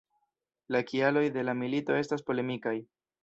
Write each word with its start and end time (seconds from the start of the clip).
La 0.75 0.79
kialoj 0.91 1.23
de 1.37 1.43
la 1.51 1.55
milito 1.61 1.99
estas 1.99 2.27
polemikaj. 2.31 2.77